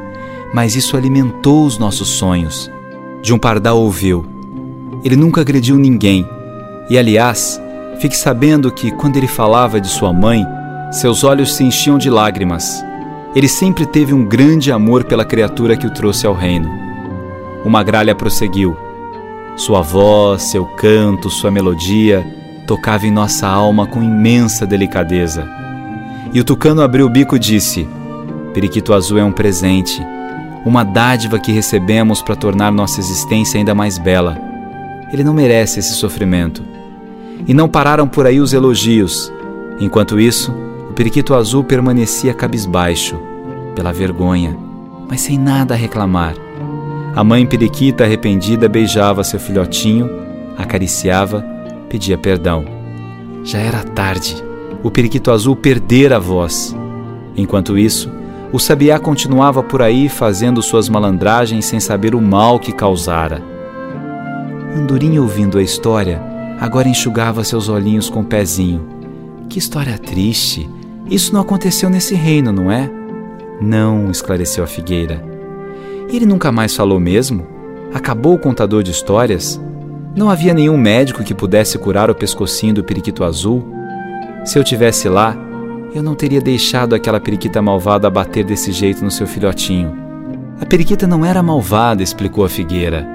mas 0.52 0.76
isso 0.76 0.98
alimentou 0.98 1.64
os 1.64 1.78
nossos 1.78 2.10
sonhos. 2.10 2.72
De 3.22 3.32
um 3.32 3.38
pardal 3.38 3.80
ouviu: 3.80 4.26
Ele 5.04 5.16
nunca 5.16 5.42
agrediu 5.42 5.78
ninguém. 5.78 6.28
E 6.90 6.98
aliás, 6.98 7.62
fique 8.00 8.18
sabendo 8.18 8.72
que, 8.72 8.90
quando 8.90 9.18
ele 9.18 9.28
falava 9.28 9.80
de 9.80 9.88
sua 9.88 10.12
mãe, 10.12 10.44
seus 10.92 11.24
olhos 11.24 11.54
se 11.54 11.64
enchiam 11.64 12.00
de 12.00 12.10
lágrimas. 12.10 12.84
Ele 13.36 13.48
sempre 13.48 13.86
teve 13.86 14.12
um 14.12 14.26
grande 14.26 14.72
amor 14.72 15.04
pela 15.04 15.24
criatura 15.24 15.78
que 15.78 15.86
o 15.86 15.94
trouxe 15.94 16.26
ao 16.26 16.34
reino. 16.34 16.68
O 17.64 17.70
magralha 17.70 18.16
prosseguiu. 18.16 18.76
Sua 19.56 19.84
voz, 19.84 20.42
seu 20.50 20.66
canto, 20.66 21.30
sua 21.30 21.52
melodia 21.52 22.26
tocava 22.66 23.06
em 23.06 23.12
nossa 23.12 23.48
alma 23.48 23.86
com 23.86 24.02
imensa 24.02 24.66
delicadeza. 24.66 25.65
E 26.36 26.40
o 26.42 26.44
tucano 26.44 26.82
abriu 26.82 27.06
o 27.06 27.10
bico 27.10 27.38
e 27.38 27.40
disse: 27.40 27.88
Periquito 28.54 28.94
Azul 28.94 29.18
é 29.18 29.24
um 29.24 29.32
presente, 29.32 30.06
uma 30.66 30.84
dádiva 30.84 31.40
que 31.40 31.54
recebemos 31.54 32.22
para 32.22 32.36
tornar 32.36 32.74
nossa 32.74 33.00
existência 33.00 33.58
ainda 33.58 33.74
mais 33.74 33.98
bela. 33.98 34.38
Ele 35.14 35.24
não 35.24 35.34
merece 35.34 35.80
esse 35.80 35.94
sofrimento. 35.94 36.62
E 37.48 37.54
não 37.54 37.70
pararam 37.70 38.06
por 38.06 38.28
aí 38.28 38.42
os 38.42 38.52
elogios. 38.52 39.32
Enquanto 39.80 40.20
isso, 40.20 40.54
o 40.90 40.94
periquito 40.94 41.34
azul 41.34 41.64
permanecia 41.64 42.34
cabisbaixo, 42.34 43.18
pela 43.74 43.94
vergonha, 43.94 44.58
mas 45.10 45.22
sem 45.22 45.40
nada 45.40 45.74
a 45.74 45.78
reclamar. 45.78 46.36
A 47.16 47.24
mãe 47.24 47.46
periquita 47.46 48.04
arrependida 48.04 48.68
beijava 48.68 49.24
seu 49.24 49.40
filhotinho, 49.40 50.10
acariciava, 50.58 51.46
pedia 51.88 52.18
perdão. 52.18 52.66
Já 53.42 53.60
era 53.60 53.84
tarde. 53.84 54.55
O 54.86 54.92
periquito 54.92 55.32
azul 55.32 55.56
perdera 55.56 56.18
a 56.18 56.20
voz. 56.20 56.76
Enquanto 57.36 57.76
isso, 57.76 58.08
o 58.54 58.60
sabiá 58.60 59.00
continuava 59.00 59.64
por 59.64 59.82
aí 59.82 60.08
fazendo 60.08 60.62
suas 60.62 60.88
malandragens 60.88 61.66
sem 61.66 61.80
saber 61.80 62.14
o 62.14 62.22
mal 62.22 62.60
que 62.60 62.72
causara. 62.72 63.42
Andorinha, 64.78 65.20
ouvindo 65.24 65.58
a 65.58 65.64
história, 65.64 66.22
agora 66.60 66.88
enxugava 66.88 67.44
seus 67.44 67.68
olhinhos 67.68 68.12
com 68.12 68.20
o 68.20 68.26
pezinho. 68.26 68.88
Que 69.50 69.58
história 69.58 69.98
triste! 69.98 70.70
Isso 71.10 71.34
não 71.34 71.42
aconteceu 71.42 71.90
nesse 71.90 72.14
reino, 72.14 72.52
não 72.52 72.72
é? 72.72 72.88
Não, 73.60 74.12
esclareceu 74.12 74.64
a 74.64 74.68
figueira. 74.68 75.20
Ele 76.10 76.28
nunca 76.28 76.52
mais 76.52 76.76
falou 76.76 77.00
mesmo? 77.00 77.48
Acabou 77.92 78.36
o 78.36 78.40
contador 78.40 78.84
de 78.84 78.92
histórias? 78.92 79.60
Não 80.16 80.30
havia 80.30 80.54
nenhum 80.54 80.78
médico 80.78 81.24
que 81.24 81.34
pudesse 81.34 81.76
curar 81.80 82.12
o 82.12 82.16
pescocinho 82.16 82.76
do 82.76 82.84
periquito 82.84 83.24
azul? 83.24 83.75
Se 84.46 84.60
eu 84.60 84.64
tivesse 84.64 85.10
lá, 85.10 85.36
eu 85.94 86.04
não 86.04 86.16
teria 86.16 86.40
deixado 86.40 86.94
aquela 86.94 87.20
periquita 87.20 87.62
malvada 87.62 88.10
bater 88.10 88.46
desse 88.46 88.72
jeito 88.72 89.04
no 89.04 89.12
seu 89.12 89.26
filhotinho. 89.26 89.92
A 90.62 90.66
periquita 90.66 91.08
não 91.08 91.26
era 91.26 91.44
malvada, 91.44 92.04
explicou 92.04 92.46
a 92.46 92.50
figueira. 92.50 93.06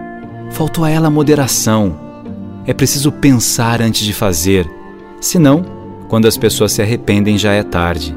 Faltou 0.50 0.84
a 0.84 0.90
ela 0.90 1.08
moderação. 1.08 1.98
É 2.66 2.74
preciso 2.74 3.12
pensar 3.12 3.80
antes 3.80 4.04
de 4.04 4.12
fazer. 4.12 4.68
Senão, 5.20 5.64
quando 6.08 6.26
as 6.26 6.36
pessoas 6.36 6.72
se 6.72 6.82
arrependem, 6.82 7.38
já 7.38 7.52
é 7.52 7.62
tarde. 7.62 8.16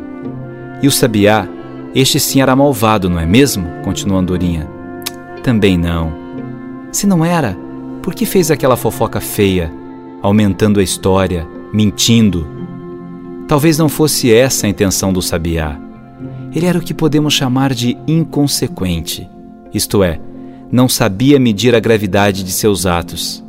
E 0.82 0.88
o 0.88 0.92
sabiá 0.92 1.48
este 1.96 2.20
sim 2.20 2.42
era 2.42 2.56
malvado, 2.56 3.08
não 3.08 3.20
é 3.20 3.26
mesmo? 3.26 3.68
continuou 3.84 4.20
Andorinha. 4.20 4.68
Também 5.44 5.78
não. 5.78 6.12
Se 6.92 7.06
não 7.06 7.24
era, 7.24 7.56
por 8.02 8.16
que 8.16 8.26
fez 8.26 8.50
aquela 8.50 8.76
fofoca 8.76 9.22
feia, 9.22 9.72
aumentando 10.20 10.80
a 10.80 10.84
história, 10.84 11.48
mentindo? 11.72 12.63
Talvez 13.54 13.78
não 13.78 13.88
fosse 13.88 14.34
essa 14.34 14.66
a 14.66 14.70
intenção 14.70 15.14
do 15.14 15.22
sabiá. 15.22 15.80
Ele 16.56 16.66
era 16.66 16.80
o 16.80 16.82
que 16.82 16.92
podemos 16.92 17.36
chamar 17.36 17.72
de 17.72 17.96
inconsequente, 18.08 19.30
isto 19.72 20.04
é, 20.04 20.20
não 20.72 20.90
sabia 20.90 21.40
medir 21.40 21.76
a 21.76 21.80
gravidade 21.80 22.44
de 22.44 22.52
seus 22.52 22.88
atos. 22.88 23.46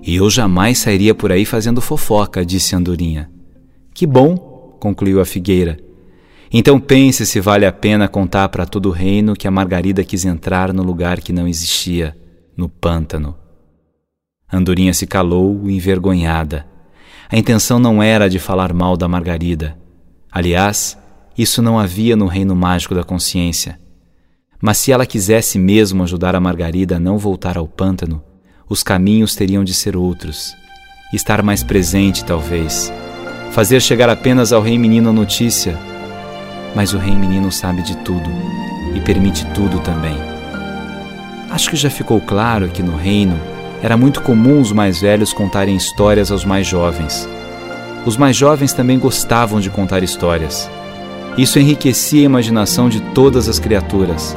E 0.00 0.14
eu 0.14 0.30
jamais 0.30 0.78
sairia 0.78 1.12
por 1.12 1.32
aí 1.32 1.44
fazendo 1.44 1.80
fofoca, 1.80 2.46
disse 2.46 2.76
Andorinha. 2.76 3.28
Que 3.92 4.06
bom, 4.06 4.36
concluiu 4.78 5.20
a 5.20 5.24
figueira. 5.24 5.76
Então 6.52 6.78
pense 6.78 7.26
se 7.26 7.40
vale 7.40 7.66
a 7.66 7.72
pena 7.72 8.06
contar 8.06 8.48
para 8.50 8.64
todo 8.64 8.90
o 8.90 8.92
reino 8.92 9.34
que 9.34 9.48
a 9.48 9.50
Margarida 9.50 10.04
quis 10.04 10.24
entrar 10.24 10.72
no 10.72 10.84
lugar 10.84 11.20
que 11.20 11.32
não 11.32 11.48
existia, 11.48 12.16
no 12.56 12.68
pântano. 12.68 13.34
Andorinha 14.52 14.94
se 14.94 15.04
calou, 15.04 15.68
envergonhada. 15.68 16.75
A 17.28 17.36
intenção 17.36 17.78
não 17.78 18.02
era 18.02 18.28
de 18.28 18.38
falar 18.38 18.72
mal 18.72 18.96
da 18.96 19.08
Margarida. 19.08 19.76
Aliás, 20.30 20.96
isso 21.36 21.60
não 21.60 21.78
havia 21.78 22.16
no 22.16 22.26
reino 22.26 22.54
mágico 22.54 22.94
da 22.94 23.04
consciência. 23.04 23.78
Mas 24.60 24.78
se 24.78 24.92
ela 24.92 25.06
quisesse 25.06 25.58
mesmo 25.58 26.02
ajudar 26.02 26.34
a 26.34 26.40
Margarida 26.40 26.96
a 26.96 27.00
não 27.00 27.18
voltar 27.18 27.58
ao 27.58 27.66
pântano, 27.66 28.22
os 28.68 28.82
caminhos 28.82 29.34
teriam 29.34 29.64
de 29.64 29.74
ser 29.74 29.96
outros. 29.96 30.54
Estar 31.12 31.42
mais 31.42 31.62
presente, 31.62 32.24
talvez. 32.24 32.92
Fazer 33.52 33.80
chegar 33.80 34.08
apenas 34.08 34.52
ao 34.52 34.62
rei 34.62 34.78
menino 34.78 35.10
a 35.10 35.12
notícia 35.12 35.78
mas 36.76 36.92
o 36.92 36.98
rei 36.98 37.16
menino 37.16 37.50
sabe 37.50 37.80
de 37.80 37.96
tudo 37.96 38.28
e 38.94 39.00
permite 39.00 39.46
tudo 39.54 39.80
também. 39.80 40.14
Acho 41.50 41.70
que 41.70 41.76
já 41.76 41.88
ficou 41.88 42.20
claro 42.20 42.68
que 42.68 42.82
no 42.82 42.94
reino 42.94 43.40
era 43.82 43.96
muito 43.96 44.22
comum 44.22 44.60
os 44.60 44.72
mais 44.72 45.00
velhos 45.00 45.32
contarem 45.32 45.76
histórias 45.76 46.30
aos 46.30 46.44
mais 46.44 46.66
jovens. 46.66 47.28
Os 48.04 48.16
mais 48.16 48.36
jovens 48.36 48.72
também 48.72 48.98
gostavam 48.98 49.60
de 49.60 49.70
contar 49.70 50.02
histórias. 50.02 50.70
Isso 51.36 51.58
enriquecia 51.58 52.22
a 52.22 52.24
imaginação 52.24 52.88
de 52.88 53.00
todas 53.00 53.48
as 53.48 53.58
criaturas. 53.58 54.36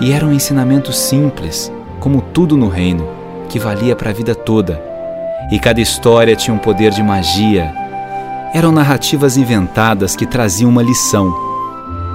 E 0.00 0.12
era 0.12 0.26
um 0.26 0.32
ensinamento 0.32 0.92
simples, 0.92 1.72
como 2.00 2.20
tudo 2.20 2.56
no 2.56 2.68
reino, 2.68 3.08
que 3.48 3.58
valia 3.58 3.96
para 3.96 4.10
a 4.10 4.12
vida 4.12 4.34
toda. 4.34 4.82
E 5.50 5.58
cada 5.58 5.80
história 5.80 6.36
tinha 6.36 6.54
um 6.54 6.58
poder 6.58 6.90
de 6.90 7.02
magia. 7.02 7.72
Eram 8.52 8.72
narrativas 8.72 9.36
inventadas 9.36 10.14
que 10.14 10.26
traziam 10.26 10.70
uma 10.70 10.82
lição 10.82 11.46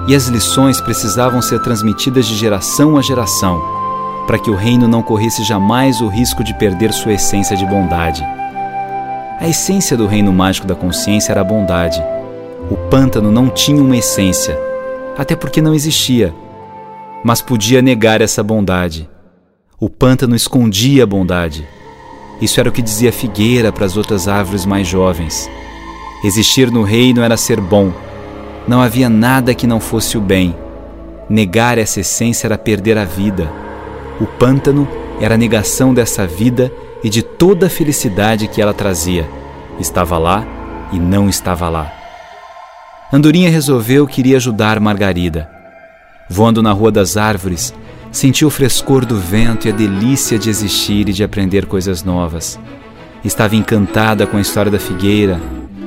e 0.06 0.14
as 0.14 0.26
lições 0.26 0.80
precisavam 0.80 1.40
ser 1.40 1.60
transmitidas 1.60 2.26
de 2.26 2.34
geração 2.34 2.96
a 2.96 3.02
geração, 3.02 3.62
para 4.26 4.38
que 4.38 4.50
o 4.50 4.54
reino 4.54 4.86
não 4.86 5.02
corresse 5.02 5.42
jamais 5.44 6.00
o 6.00 6.08
risco 6.08 6.42
de 6.44 6.54
perder 6.54 6.92
sua 6.92 7.14
essência 7.14 7.56
de 7.56 7.66
bondade. 7.66 8.24
A 9.40 9.48
essência 9.48 9.96
do 9.96 10.06
reino 10.06 10.32
mágico 10.32 10.66
da 10.66 10.74
consciência 10.74 11.32
era 11.32 11.40
a 11.40 11.44
bondade. 11.44 12.02
O 12.70 12.76
pântano 12.88 13.30
não 13.30 13.48
tinha 13.48 13.82
uma 13.82 13.96
essência, 13.96 14.58
até 15.16 15.34
porque 15.34 15.60
não 15.60 15.74
existia, 15.74 16.32
mas 17.24 17.42
podia 17.42 17.82
negar 17.82 18.20
essa 18.20 18.42
bondade. 18.42 19.08
O 19.80 19.90
pântano 19.90 20.36
escondia 20.36 21.02
a 21.02 21.06
bondade. 21.06 21.66
Isso 22.40 22.60
era 22.60 22.68
o 22.68 22.72
que 22.72 22.82
dizia 22.82 23.12
figueira 23.12 23.72
para 23.72 23.84
as 23.84 23.96
outras 23.96 24.28
árvores 24.28 24.64
mais 24.64 24.86
jovens. 24.86 25.50
Existir 26.24 26.70
no 26.70 26.82
reino 26.82 27.22
era 27.22 27.36
ser 27.36 27.60
bom 27.60 27.92
não 28.66 28.80
havia 28.80 29.08
nada 29.08 29.54
que 29.54 29.66
não 29.66 29.80
fosse 29.80 30.16
o 30.16 30.20
bem. 30.20 30.54
Negar 31.28 31.78
essa 31.78 32.00
essência 32.00 32.46
era 32.46 32.56
perder 32.56 32.96
a 32.96 33.04
vida. 33.04 33.50
O 34.20 34.26
pântano 34.26 34.88
era 35.20 35.34
a 35.34 35.38
negação 35.38 35.92
dessa 35.94 36.26
vida 36.26 36.72
e 37.02 37.08
de 37.08 37.22
toda 37.22 37.66
a 37.66 37.70
felicidade 37.70 38.48
que 38.48 38.60
ela 38.60 38.74
trazia. 38.74 39.28
Estava 39.78 40.18
lá 40.18 40.46
e 40.92 40.98
não 40.98 41.28
estava 41.28 41.68
lá. 41.68 41.92
Andorinha 43.12 43.50
resolveu 43.50 44.06
que 44.06 44.20
iria 44.20 44.36
ajudar 44.36 44.80
Margarida. 44.80 45.50
Voando 46.28 46.62
na 46.62 46.72
Rua 46.72 46.90
das 46.90 47.16
Árvores, 47.16 47.74
sentiu 48.10 48.48
o 48.48 48.50
frescor 48.50 49.04
do 49.04 49.18
vento 49.18 49.66
e 49.66 49.70
a 49.70 49.74
delícia 49.74 50.38
de 50.38 50.48
existir 50.48 51.08
e 51.08 51.12
de 51.12 51.24
aprender 51.24 51.66
coisas 51.66 52.02
novas. 52.02 52.58
Estava 53.24 53.54
encantada 53.54 54.26
com 54.26 54.36
a 54.36 54.40
história 54.40 54.70
da 54.70 54.78
figueira 54.78 55.40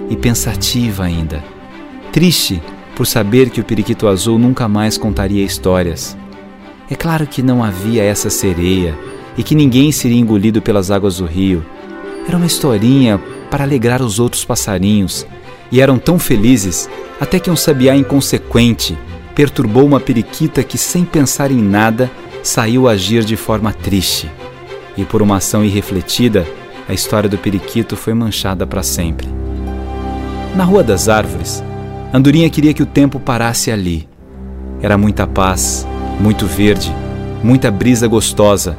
e 0.10 0.16
pensativa 0.16 1.04
ainda. 1.04 1.44
Triste 2.12 2.62
por 2.96 3.06
saber 3.06 3.50
que 3.50 3.60
o 3.60 3.64
periquito 3.64 4.08
azul 4.08 4.40
nunca 4.40 4.68
mais 4.68 4.98
contaria 4.98 5.44
histórias. 5.44 6.16
É 6.90 6.96
claro 6.96 7.26
que 7.26 7.42
não 7.42 7.64
havia 7.64 8.04
essa 8.04 8.30
sereia 8.30 8.98
e 9.38 9.44
que 9.44 9.56
ninguém 9.56 9.92
seria 9.92 10.20
engolido 10.20 10.62
pelas 10.62 10.92
águas 10.92 11.18
do 11.18 11.26
rio. 11.26 11.66
Era 12.28 12.38
uma 12.38 12.46
historinha 12.46 13.20
para 13.50 13.64
alegrar 13.64 14.02
os 14.02 14.20
outros 14.20 14.46
passarinhos 14.46 15.26
e 15.72 15.82
eram 15.82 15.98
tão 15.98 16.20
felizes 16.20 16.90
até 17.20 17.40
que 17.40 17.50
um 17.50 17.56
sabiá 17.56 17.96
inconsequente 17.96 18.98
perturbou 19.34 19.86
uma 19.86 20.00
periquita 20.00 20.64
que, 20.64 20.78
sem 20.78 21.04
pensar 21.04 21.52
em 21.52 21.62
nada, 21.62 22.10
saiu 22.44 22.88
a 22.88 22.92
agir 22.92 23.24
de 23.26 23.36
forma 23.36 23.74
triste. 23.74 24.32
E 24.96 25.04
por 25.04 25.22
uma 25.22 25.38
ação 25.38 25.66
irrefletida, 25.66 26.48
a 26.88 26.94
história 26.94 27.28
do 27.28 27.38
periquito 27.38 27.98
foi 27.98 28.14
manchada 28.14 28.66
para 28.66 28.84
sempre. 28.84 29.28
Na 30.56 30.64
Rua 30.64 30.84
das 30.84 31.10
Árvores, 31.10 31.64
Andorinha 32.14 32.50
queria 32.50 32.74
que 32.74 32.84
o 32.84 32.86
tempo 32.86 33.20
parasse 33.20 33.72
ali. 33.72 34.08
Era 34.82 34.98
muita 34.98 35.28
paz, 35.28 35.86
muito 36.20 36.46
verde, 36.46 36.94
muita 37.44 37.70
brisa 37.70 38.08
gostosa, 38.08 38.78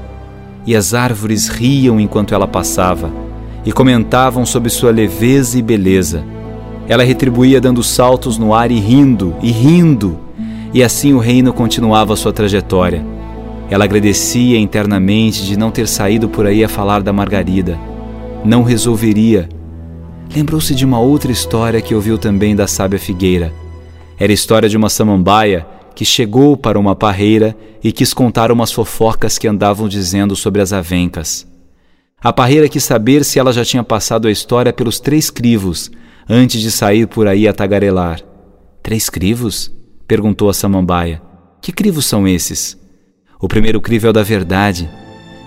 e 0.67 0.75
as 0.75 0.95
árvores 0.95 1.49
riam 1.49 2.01
enquanto 2.01 2.35
ela 2.35 2.49
passava 2.49 3.11
e 3.65 3.73
comentavam 3.73 4.45
sobre 4.45 4.71
sua 4.71 4.91
leveza 4.91 5.59
e 5.59 5.63
beleza 5.63 6.25
ela 6.89 7.03
retribuía 7.03 7.61
dando 7.61 7.83
saltos 7.83 8.39
no 8.39 8.55
ar 8.55 8.71
e 8.71 8.79
rindo, 8.79 9.35
e 9.43 9.51
rindo, 9.51 10.19
e 10.73 10.83
assim 10.83 11.13
o 11.13 11.19
reino 11.19 11.53
continuava 11.53 12.15
sua 12.15 12.33
trajetória. 12.33 13.05
Ela 13.69 13.85
agradecia 13.85 14.59
internamente 14.59 15.45
de 15.45 15.57
não 15.57 15.73
ter 15.73 15.89
saído 15.89 16.29
por 16.29 16.47
aí 16.47 16.63
a 16.63 16.69
falar 16.69 17.03
da 17.03 17.13
Margarida. 17.13 17.77
Não 18.45 18.63
resolveria. 18.63 19.49
Lembrou-se 20.33 20.75
de 20.75 20.85
uma 20.85 21.01
outra 21.01 21.33
história 21.33 21.81
que 21.81 21.95
ouviu 21.95 22.17
também 22.17 22.55
da 22.55 22.69
sábia 22.69 22.99
Figueira. 22.99 23.53
Era 24.17 24.33
a 24.33 24.35
história 24.35 24.69
de 24.69 24.77
uma 24.77 24.89
samambaia 24.89 25.67
que 25.97 26.05
chegou 26.05 26.59
para 26.59 26.79
uma 26.79 26.95
parreira 26.95 27.57
e 27.83 27.91
quis 27.91 28.13
contar 28.13 28.53
umas 28.53 28.71
fofocas 28.71 29.39
que 29.39 29.49
andavam 29.49 29.89
dizendo 29.89 30.37
sobre 30.37 30.61
as 30.61 30.71
avencas. 30.71 31.47
A 32.23 32.35
parreira 32.35 32.69
quis 32.69 32.85
saber 32.85 33.25
se 33.25 33.39
ela 33.39 33.51
já 33.51 33.65
tinha 33.65 33.83
passado 33.83 34.29
a 34.29 34.31
história 34.31 34.75
pelos 34.75 35.01
três 35.01 35.31
crivos, 35.31 35.91
antes 36.29 36.61
de 36.61 36.71
sair 36.71 37.07
por 37.07 37.27
aí 37.27 37.49
a 37.49 37.53
tagarelar. 37.53 38.21
Três 38.83 39.09
crivos? 39.09 39.73
perguntou 40.07 40.51
a 40.51 40.55
samambaia. 40.55 41.23
Que 41.63 41.73
crivos 41.73 42.05
são 42.05 42.29
esses? 42.29 42.79
O 43.41 43.49
primeiro 43.49 43.81
crivo 43.81 44.07
é 44.07 44.11
o 44.11 44.13
da 44.13 44.23
verdade. 44.23 44.91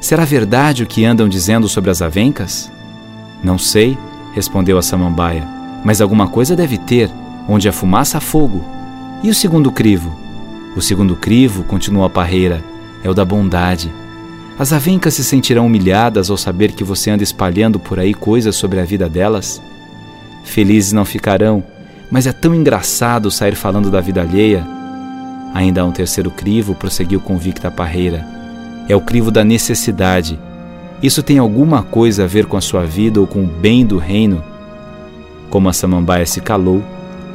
Será 0.01 0.25
verdade 0.25 0.81
o 0.81 0.87
que 0.87 1.05
andam 1.05 1.29
dizendo 1.29 1.69
sobre 1.69 1.91
as 1.91 2.01
avencas? 2.01 2.71
Não 3.43 3.59
sei, 3.59 3.95
respondeu 4.33 4.79
a 4.79 4.81
samambaia, 4.81 5.47
mas 5.85 6.01
alguma 6.01 6.27
coisa 6.27 6.55
deve 6.55 6.79
ter, 6.79 7.09
onde 7.47 7.69
a 7.69 7.73
fumaça 7.73 8.17
há 8.17 8.21
fogo. 8.21 8.65
E 9.23 9.29
o 9.29 9.35
segundo 9.35 9.71
crivo? 9.71 10.28
O 10.79 10.81
segundo 10.81 11.13
crivo, 11.17 11.65
continuou 11.65 12.05
a 12.05 12.09
parreira, 12.09 12.63
é 13.03 13.09
o 13.09 13.13
da 13.13 13.25
bondade. 13.25 13.91
As 14.57 14.71
avencas 14.71 15.13
se 15.13 15.25
sentirão 15.25 15.65
humilhadas 15.65 16.29
ao 16.29 16.37
saber 16.37 16.71
que 16.71 16.85
você 16.85 17.09
anda 17.09 17.21
espalhando 17.21 17.77
por 17.77 17.99
aí 17.99 18.13
coisas 18.13 18.55
sobre 18.55 18.79
a 18.79 18.85
vida 18.85 19.09
delas? 19.09 19.61
Felizes 20.45 20.93
não 20.93 21.03
ficarão, 21.03 21.61
mas 22.09 22.25
é 22.27 22.31
tão 22.31 22.55
engraçado 22.55 23.29
sair 23.29 23.55
falando 23.55 23.91
da 23.91 23.99
vida 23.99 24.21
alheia. 24.21 24.65
Ainda 25.53 25.81
há 25.81 25.83
um 25.83 25.91
terceiro 25.91 26.31
crivo, 26.31 26.73
prosseguiu 26.73 27.19
convicta 27.19 27.67
a 27.67 27.71
parreira. 27.71 28.25
É 28.87 28.95
o 28.95 29.01
crivo 29.01 29.31
da 29.31 29.43
necessidade. 29.43 30.39
Isso 31.03 31.21
tem 31.21 31.39
alguma 31.39 31.83
coisa 31.83 32.23
a 32.23 32.27
ver 32.27 32.45
com 32.45 32.55
a 32.55 32.61
sua 32.61 32.85
vida 32.85 33.19
ou 33.19 33.27
com 33.27 33.43
o 33.43 33.47
bem 33.47 33.85
do 33.85 33.97
reino? 33.97 34.41
Como 35.49 35.67
a 35.67 35.73
samambaia 35.73 36.25
se 36.25 36.39
calou, 36.39 36.81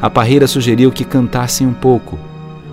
a 0.01 0.09
parreira 0.09 0.47
sugeriu 0.47 0.90
que 0.90 1.05
cantassem 1.05 1.66
um 1.66 1.75
pouco, 1.75 2.19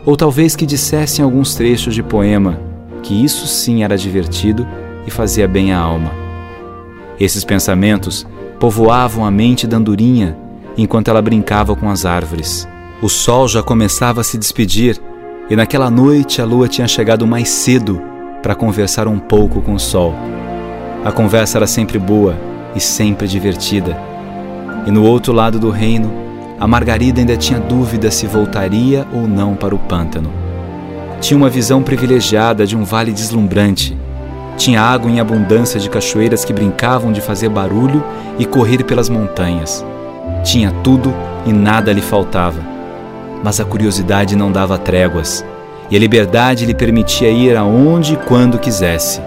ou 0.05 0.15
talvez 0.15 0.55
que 0.55 0.65
dissessem 0.65 1.23
alguns 1.23 1.55
trechos 1.55 1.93
de 1.93 2.01
poema, 2.01 2.59
que 3.03 3.23
isso 3.23 3.47
sim 3.47 3.83
era 3.83 3.97
divertido 3.97 4.67
e 5.05 5.11
fazia 5.11 5.47
bem 5.47 5.71
à 5.71 5.79
alma. 5.79 6.11
Esses 7.19 7.43
pensamentos 7.43 8.25
povoavam 8.59 9.25
a 9.25 9.31
mente 9.31 9.67
da 9.67 9.77
andorinha 9.77 10.37
enquanto 10.77 11.09
ela 11.09 11.21
brincava 11.21 11.75
com 11.75 11.89
as 11.89 12.05
árvores. 12.05 12.67
O 13.01 13.09
sol 13.09 13.47
já 13.47 13.61
começava 13.61 14.21
a 14.21 14.23
se 14.23 14.37
despedir 14.37 14.99
e 15.49 15.55
naquela 15.55 15.89
noite 15.89 16.41
a 16.41 16.45
lua 16.45 16.67
tinha 16.67 16.87
chegado 16.87 17.27
mais 17.27 17.49
cedo 17.49 18.01
para 18.41 18.55
conversar 18.55 19.07
um 19.07 19.19
pouco 19.19 19.61
com 19.61 19.73
o 19.73 19.79
sol. 19.79 20.13
A 21.03 21.11
conversa 21.11 21.57
era 21.57 21.67
sempre 21.67 21.99
boa 21.99 22.35
e 22.75 22.79
sempre 22.79 23.27
divertida. 23.27 23.97
E 24.85 24.91
no 24.91 25.03
outro 25.03 25.33
lado 25.33 25.59
do 25.59 25.69
reino, 25.69 26.11
a 26.61 26.65
Margarida 26.65 27.19
ainda 27.19 27.35
tinha 27.35 27.59
dúvida 27.59 28.09
se 28.09 28.25
voltaria 28.25 29.05
ou 29.11 29.27
não 29.27 29.53
para 29.53 29.75
o 29.75 29.79
pântano. 29.79 30.31
Tinha 31.19 31.37
uma 31.37 31.49
visão 31.49 31.83
privilegiada 31.83 32.65
de 32.65 32.77
um 32.77 32.85
vale 32.85 33.11
deslumbrante 33.11 33.97
tinha 34.61 34.79
água 34.79 35.09
em 35.09 35.19
abundância 35.19 35.79
de 35.79 35.89
cachoeiras 35.89 36.45
que 36.45 36.53
brincavam 36.53 37.11
de 37.11 37.19
fazer 37.19 37.49
barulho 37.49 38.03
e 38.37 38.45
correr 38.45 38.83
pelas 38.83 39.09
montanhas. 39.09 39.83
Tinha 40.43 40.71
tudo 40.83 41.11
e 41.47 41.51
nada 41.51 41.91
lhe 41.91 41.99
faltava. 41.99 42.61
Mas 43.43 43.59
a 43.59 43.65
curiosidade 43.65 44.35
não 44.35 44.51
dava 44.51 44.77
tréguas, 44.77 45.43
e 45.89 45.95
a 45.95 45.99
liberdade 45.99 46.67
lhe 46.67 46.75
permitia 46.75 47.29
ir 47.31 47.57
aonde 47.57 48.13
e 48.13 48.17
quando 48.17 48.59
quisesse. 48.59 49.19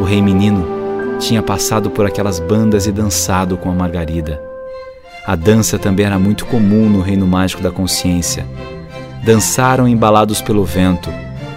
O 0.00 0.02
rei 0.02 0.20
menino 0.20 0.66
tinha 1.20 1.40
passado 1.40 1.88
por 1.88 2.04
aquelas 2.04 2.40
bandas 2.40 2.88
e 2.88 2.92
dançado 2.92 3.56
com 3.56 3.70
a 3.70 3.74
Margarida. 3.74 4.47
A 5.28 5.36
dança 5.36 5.78
também 5.78 6.06
era 6.06 6.18
muito 6.18 6.46
comum 6.46 6.88
no 6.88 7.02
reino 7.02 7.26
mágico 7.26 7.62
da 7.62 7.70
consciência. 7.70 8.46
Dançaram 9.22 9.86
embalados 9.86 10.40
pelo 10.40 10.64
vento 10.64 11.12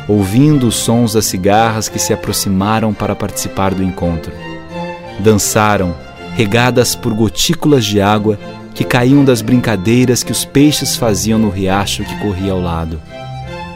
ouvindo 0.09 0.67
os 0.67 0.75
sons 0.75 1.13
das 1.13 1.23
cigarras 1.23 1.87
que 1.87 1.97
se 1.97 2.11
aproximaram 2.11 2.93
para 2.93 3.15
participar 3.15 3.73
do 3.73 3.81
encontro. 3.81 4.33
Dançaram, 5.19 5.95
regadas 6.35 6.97
por 6.97 7.13
gotículas 7.13 7.85
de 7.85 8.01
água 8.01 8.37
que 8.73 8.83
caíam 8.83 9.23
das 9.23 9.41
brincadeiras 9.41 10.21
que 10.21 10.33
os 10.33 10.43
peixes 10.43 10.97
faziam 10.97 11.39
no 11.39 11.49
riacho 11.49 12.03
que 12.03 12.19
corria 12.19 12.51
ao 12.51 12.59
lado. 12.59 13.01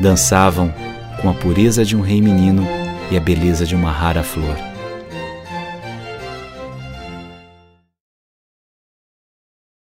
Dançavam 0.02 0.74
com 1.22 1.30
a 1.30 1.34
pureza 1.34 1.86
de 1.86 1.96
um 1.96 2.02
rei 2.02 2.22
menino 2.22 2.68
e 3.10 3.16
a 3.16 3.22
beleza 3.22 3.66
de 3.66 3.76
uma 3.76 3.94
rara 3.94 4.24
flor. 4.24 4.75